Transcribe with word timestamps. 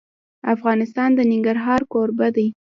افغانستان 0.53 1.09
د 1.15 1.19
ننګرهار 1.31 1.81
کوربه 1.93 2.27
دی. 2.35 2.47